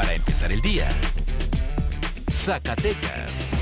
para 0.00 0.14
empezar 0.14 0.50
el 0.50 0.62
día. 0.62 0.88
Zacatecas. 2.30 3.54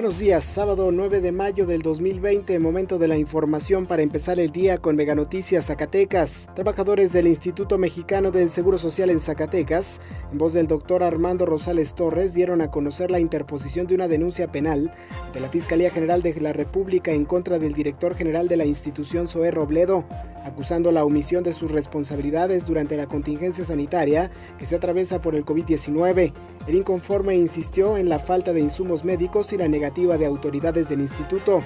Buenos 0.00 0.18
días, 0.18 0.44
sábado 0.46 0.92
9 0.92 1.20
de 1.20 1.30
mayo 1.30 1.66
del 1.66 1.82
2020, 1.82 2.58
momento 2.58 2.96
de 2.96 3.06
la 3.06 3.18
información 3.18 3.84
para 3.84 4.00
empezar 4.00 4.40
el 4.40 4.50
día 4.50 4.78
con 4.78 4.96
Mega 4.96 5.14
Noticias 5.14 5.66
Zacatecas. 5.66 6.48
Trabajadores 6.54 7.12
del 7.12 7.26
Instituto 7.26 7.76
Mexicano 7.76 8.30
del 8.30 8.48
Seguro 8.48 8.78
Social 8.78 9.10
en 9.10 9.20
Zacatecas, 9.20 10.00
en 10.32 10.38
voz 10.38 10.54
del 10.54 10.68
doctor 10.68 11.02
Armando 11.02 11.44
Rosales 11.44 11.94
Torres, 11.94 12.32
dieron 12.32 12.62
a 12.62 12.70
conocer 12.70 13.10
la 13.10 13.20
interposición 13.20 13.86
de 13.86 13.94
una 13.94 14.08
denuncia 14.08 14.50
penal 14.50 14.90
de 15.34 15.40
la 15.40 15.50
Fiscalía 15.50 15.90
General 15.90 16.22
de 16.22 16.32
la 16.40 16.54
República 16.54 17.12
en 17.12 17.26
contra 17.26 17.58
del 17.58 17.74
director 17.74 18.14
general 18.14 18.48
de 18.48 18.56
la 18.56 18.64
institución, 18.64 19.28
Zoé 19.28 19.50
Robledo, 19.50 20.06
acusando 20.44 20.92
la 20.92 21.04
omisión 21.04 21.44
de 21.44 21.52
sus 21.52 21.70
responsabilidades 21.70 22.66
durante 22.66 22.96
la 22.96 23.06
contingencia 23.06 23.66
sanitaria 23.66 24.30
que 24.58 24.64
se 24.64 24.76
atraviesa 24.76 25.20
por 25.20 25.34
el 25.34 25.44
COVID-19. 25.44 26.32
El 26.66 26.74
inconforme 26.74 27.36
insistió 27.36 27.96
en 27.96 28.08
la 28.08 28.18
falta 28.18 28.52
de 28.52 28.60
insumos 28.60 29.04
médicos 29.04 29.52
y 29.52 29.58
la 29.58 29.64
de 29.90 30.26
autoridades 30.26 30.88
del 30.88 31.00
instituto. 31.00 31.62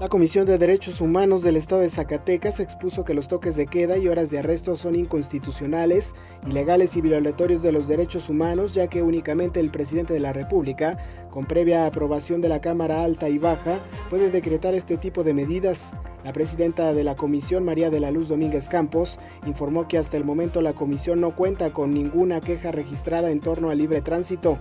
La 0.00 0.08
Comisión 0.08 0.46
de 0.46 0.58
Derechos 0.58 1.00
Humanos 1.00 1.42
del 1.42 1.56
Estado 1.56 1.80
de 1.80 1.90
Zacatecas 1.90 2.58
expuso 2.58 3.04
que 3.04 3.14
los 3.14 3.28
toques 3.28 3.54
de 3.54 3.66
queda 3.66 3.98
y 3.98 4.08
horas 4.08 4.30
de 4.30 4.38
arresto 4.40 4.74
son 4.74 4.96
inconstitucionales, 4.96 6.14
ilegales 6.44 6.96
y 6.96 7.00
violatorios 7.00 7.62
de 7.62 7.70
los 7.70 7.86
derechos 7.86 8.28
humanos, 8.28 8.74
ya 8.74 8.88
que 8.88 9.02
únicamente 9.02 9.60
el 9.60 9.70
presidente 9.70 10.12
de 10.12 10.18
la 10.18 10.32
República, 10.32 10.98
con 11.30 11.44
previa 11.44 11.86
aprobación 11.86 12.40
de 12.40 12.48
la 12.48 12.60
Cámara 12.60 13.04
Alta 13.04 13.28
y 13.28 13.38
Baja, 13.38 13.78
puede 14.10 14.30
decretar 14.30 14.74
este 14.74 14.96
tipo 14.96 15.22
de 15.22 15.34
medidas. 15.34 15.94
La 16.24 16.32
presidenta 16.32 16.92
de 16.92 17.04
la 17.04 17.14
comisión, 17.14 17.64
María 17.64 17.88
de 17.90 18.00
la 18.00 18.10
Luz 18.10 18.28
Domínguez 18.28 18.68
Campos, 18.68 19.20
informó 19.46 19.86
que 19.86 19.98
hasta 19.98 20.16
el 20.16 20.24
momento 20.24 20.62
la 20.62 20.72
comisión 20.72 21.20
no 21.20 21.36
cuenta 21.36 21.72
con 21.72 21.90
ninguna 21.90 22.40
queja 22.40 22.72
registrada 22.72 23.30
en 23.30 23.38
torno 23.38 23.70
al 23.70 23.78
libre 23.78 24.00
tránsito. 24.02 24.58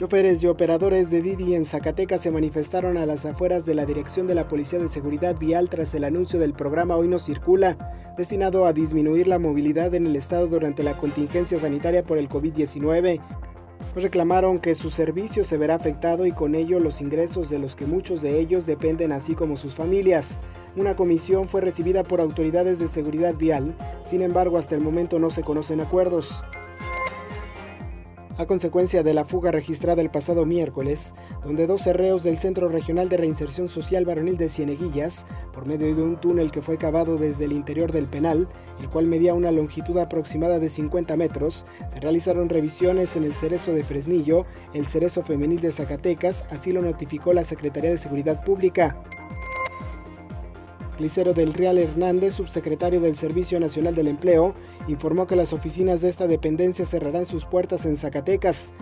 Choferes 0.00 0.42
y 0.42 0.46
operadores 0.46 1.10
de 1.10 1.20
Didi 1.20 1.54
en 1.54 1.66
Zacatecas 1.66 2.22
se 2.22 2.30
manifestaron 2.30 2.96
a 2.96 3.04
las 3.04 3.26
afueras 3.26 3.66
de 3.66 3.74
la 3.74 3.84
Dirección 3.84 4.26
de 4.26 4.34
la 4.34 4.48
Policía 4.48 4.78
de 4.78 4.88
Seguridad 4.88 5.36
Vial 5.36 5.68
tras 5.68 5.92
el 5.92 6.04
anuncio 6.04 6.38
del 6.38 6.54
programa 6.54 6.96
Hoy 6.96 7.06
no 7.06 7.18
circula, 7.18 7.76
destinado 8.16 8.64
a 8.64 8.72
disminuir 8.72 9.28
la 9.28 9.38
movilidad 9.38 9.94
en 9.94 10.06
el 10.06 10.16
estado 10.16 10.46
durante 10.46 10.82
la 10.82 10.96
contingencia 10.96 11.58
sanitaria 11.58 12.02
por 12.02 12.16
el 12.16 12.30
COVID-19. 12.30 13.20
Pues 13.92 14.02
reclamaron 14.02 14.58
que 14.58 14.74
su 14.74 14.90
servicio 14.90 15.44
se 15.44 15.58
verá 15.58 15.74
afectado 15.74 16.24
y 16.24 16.32
con 16.32 16.54
ello 16.54 16.80
los 16.80 17.02
ingresos 17.02 17.50
de 17.50 17.58
los 17.58 17.76
que 17.76 17.84
muchos 17.84 18.22
de 18.22 18.40
ellos 18.40 18.64
dependen 18.64 19.12
así 19.12 19.34
como 19.34 19.58
sus 19.58 19.74
familias. 19.74 20.38
Una 20.76 20.96
comisión 20.96 21.46
fue 21.46 21.60
recibida 21.60 22.04
por 22.04 22.22
autoridades 22.22 22.78
de 22.78 22.88
seguridad 22.88 23.34
vial, 23.34 23.76
sin 24.02 24.22
embargo 24.22 24.56
hasta 24.56 24.74
el 24.74 24.80
momento 24.80 25.18
no 25.18 25.28
se 25.28 25.42
conocen 25.42 25.82
acuerdos 25.82 26.42
a 28.40 28.46
consecuencia 28.46 29.02
de 29.02 29.12
la 29.12 29.26
fuga 29.26 29.50
registrada 29.50 30.00
el 30.00 30.08
pasado 30.08 30.46
miércoles, 30.46 31.14
donde 31.44 31.66
dos 31.66 31.82
cerreos 31.82 32.22
del 32.22 32.38
Centro 32.38 32.70
Regional 32.70 33.10
de 33.10 33.18
Reinserción 33.18 33.68
Social 33.68 34.06
Varonil 34.06 34.38
de 34.38 34.48
Cieneguillas, 34.48 35.26
por 35.52 35.66
medio 35.66 35.94
de 35.94 36.02
un 36.02 36.16
túnel 36.16 36.50
que 36.50 36.62
fue 36.62 36.78
cavado 36.78 37.18
desde 37.18 37.44
el 37.44 37.52
interior 37.52 37.92
del 37.92 38.06
penal, 38.06 38.48
el 38.80 38.88
cual 38.88 39.06
medía 39.06 39.34
una 39.34 39.50
longitud 39.50 39.98
aproximada 39.98 40.58
de 40.58 40.70
50 40.70 41.18
metros, 41.18 41.66
se 41.92 42.00
realizaron 42.00 42.48
revisiones 42.48 43.14
en 43.14 43.24
el 43.24 43.34
Cerezo 43.34 43.72
de 43.72 43.84
Fresnillo, 43.84 44.46
el 44.72 44.86
Cerezo 44.86 45.22
Femenil 45.22 45.60
de 45.60 45.72
Zacatecas, 45.72 46.46
así 46.48 46.72
lo 46.72 46.80
notificó 46.80 47.34
la 47.34 47.44
Secretaría 47.44 47.90
de 47.90 47.98
Seguridad 47.98 48.42
Pública. 48.42 48.96
Licero 51.00 51.32
del 51.32 51.54
Real 51.54 51.78
Hernández, 51.78 52.34
subsecretario 52.34 53.00
del 53.00 53.16
Servicio 53.16 53.58
Nacional 53.58 53.94
del 53.94 54.08
Empleo, 54.08 54.54
informó 54.86 55.26
que 55.26 55.34
las 55.34 55.52
oficinas 55.52 56.02
de 56.02 56.10
esta 56.10 56.26
dependencia 56.26 56.84
cerrarán 56.84 57.26
sus 57.26 57.46
puertas 57.46 57.86
en 57.86 57.96
Zacatecas. 57.96 58.74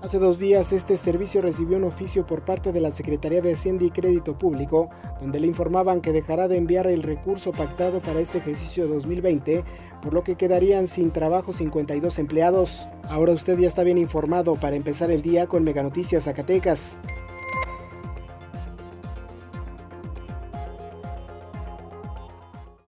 Hace 0.00 0.18
dos 0.18 0.38
días 0.38 0.70
este 0.72 0.96
servicio 0.98 1.40
recibió 1.40 1.78
un 1.78 1.84
oficio 1.84 2.26
por 2.26 2.44
parte 2.44 2.72
de 2.72 2.80
la 2.80 2.90
Secretaría 2.90 3.40
de 3.40 3.54
Hacienda 3.54 3.84
y 3.84 3.90
Crédito 3.90 4.38
Público, 4.38 4.90
donde 5.20 5.40
le 5.40 5.46
informaban 5.46 6.02
que 6.02 6.12
dejará 6.12 6.46
de 6.46 6.58
enviar 6.58 6.86
el 6.86 7.02
recurso 7.02 7.52
pactado 7.52 8.00
para 8.00 8.20
este 8.20 8.38
ejercicio 8.38 8.86
2020, 8.86 9.64
por 10.02 10.12
lo 10.12 10.22
que 10.22 10.36
quedarían 10.36 10.88
sin 10.88 11.10
trabajo 11.10 11.54
52 11.54 12.18
empleados. 12.18 12.86
Ahora 13.08 13.32
usted 13.32 13.58
ya 13.58 13.66
está 13.66 13.82
bien 13.82 13.96
informado 13.96 14.56
para 14.56 14.76
empezar 14.76 15.10
el 15.10 15.22
día 15.22 15.46
con 15.46 15.64
Mega 15.64 15.82
Noticias 15.82 16.24
Zacatecas. 16.24 16.98